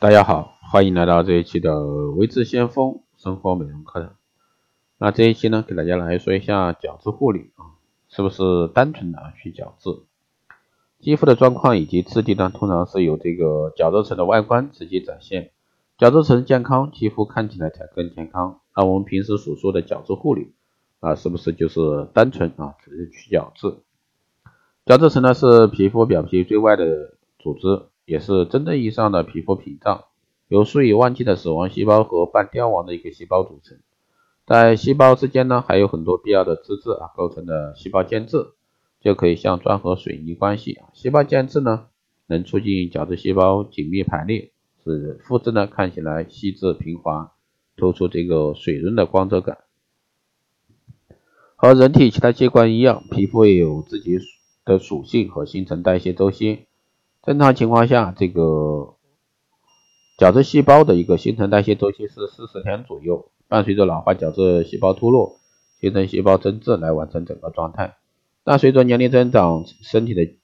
[0.00, 1.78] 大家好，欢迎来到这一期的
[2.12, 4.16] 维智先锋生活美容课堂。
[4.96, 7.76] 那这一期呢，给大家来说一下角质护理啊，
[8.08, 9.90] 是不是单纯的去角质？
[11.00, 15.50] 肌肤的状况以及质地呢，通常是由这个角质层的外观直接展现。
[15.98, 18.60] 角质层健康，肌肤看起来才更健康。
[18.74, 20.54] 那我们平时所说的角质护理
[21.00, 23.76] 啊，是不是就是单纯啊，只是去角质？
[24.86, 30.06] 角质层呢，是皮肤表皮最外的组织，也是真正意义上的皮肤屏障，
[30.48, 33.78] 由数以万计的死亡细胞和半凋亡的一个细胞组成。
[34.44, 38.48] 在细胞之间呢，还有很多必要的脂质啊构成的细胞间质，
[39.00, 40.80] 就可以像砖和水泥关系。
[40.92, 41.86] 细胞间质呢，
[42.26, 44.50] 能促进角质细胞紧密排列，
[44.82, 47.30] 使肤质呢看起来细致平滑，
[47.76, 49.58] 突出这个水润的光泽感。
[51.54, 54.18] 和人体其他器官一样，皮肤也有自己
[54.64, 56.66] 的属性和新陈代谢周期。
[57.22, 58.94] 正常情况下，这个
[60.18, 63.30] 角质细胞的一个新陈代谢周期是四十天左右。
[63.46, 65.36] 伴随着老化角质细胞脱落，
[65.80, 67.96] 形成细胞增质来完成整个状态。
[68.44, 70.34] 那随着年龄增长，身体的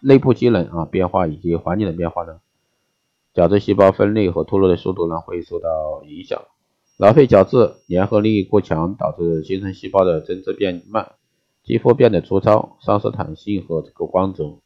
[0.00, 2.40] 内部机能啊变化以及环境的变化呢，
[3.34, 6.40] 角质细胞分裂和脱落的速度呢会受到影响。
[6.96, 11.12] 老废角质粘合力过强，导致新生细胞的增殖变慢，
[11.64, 14.60] 肌肤变得粗糙，丧失弹性和这个光泽。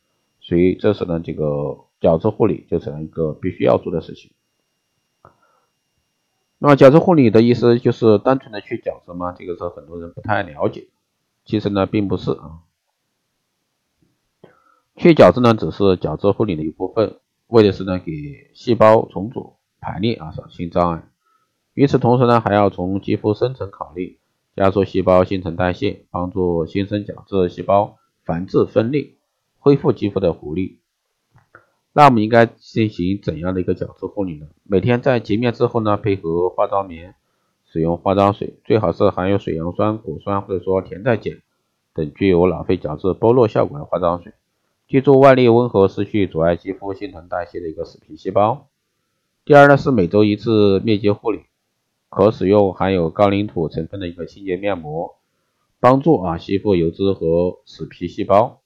[0.46, 4.30] 所以这时呢，这个角质护理就成了一个必须要做的事情。
[6.58, 9.32] 那么角质护理的意思就是单纯的去角质吗？
[9.32, 10.86] 这个是很多人不太了解。
[11.44, 12.60] 其实呢，并不是啊。
[14.94, 21.08] 去角质呢，只是角质护理的一部分，为的是呢给细胞重组排列啊扫清障碍。
[21.74, 24.20] 与此同时呢，还要从肌肤深层考虑，
[24.54, 29.15] 加速细胞新陈代谢，帮助新生角质细胞繁殖分裂，
[29.66, 30.78] 恢复肌肤的活力。
[31.92, 34.46] 那我们应该进行怎样的一个角质护理呢？
[34.62, 37.16] 每天在洁面之后呢，配合化妆棉，
[37.64, 41.42] 使用化妆水，最好是含有水杨酸、果酸或者说甜菜碱
[41.94, 44.34] 等具有老废角质剥落效果的化妆水。
[44.86, 48.68] 记住，外力温和，失去阻碍肌肤新陈代谢的一个死皮细胞。
[49.44, 51.40] 第二呢是每周一次面肌护理，
[52.08, 55.16] 可使用含有高岭土成分的一个清洁面膜，
[55.80, 58.60] 帮助啊吸附油脂和死皮细胞。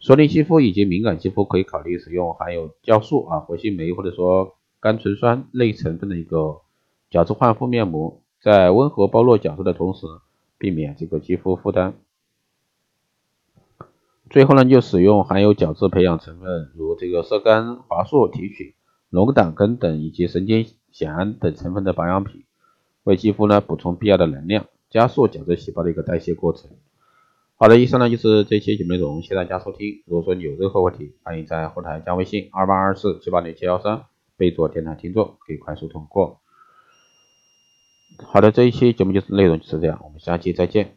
[0.00, 6.62] 熟龄肌肤以及敏感肌肤可以考虑使用含有酵素啊、活性酶或者说甘醇酸类成分的一个
[7.10, 10.06] 角质焕肤面膜，在温和剥落角质的同时，
[10.56, 11.94] 避免这个肌肤负担。
[14.30, 18.74] 最后呢，就使用含有角质培养成分，如这个色苷华素提取、
[19.10, 22.44] 龙胆根等以及神经酰胺等成分的保养品，
[23.02, 26.70] 为肌肤呢补充必要的能量，加速角质细胞的一个代谢过程。
[27.62, 30.02] 好的，以上呢就是这期节目内容，谢谢大家收听。
[30.06, 34.04] 如果说你有任何问题，欢迎在后台加微信二八二四七八零七幺三，
[34.38, 36.40] 备注电台听众，可以快速通过。
[38.32, 40.96] 好的，这一期节目就是内容就是这样，我们下期再见。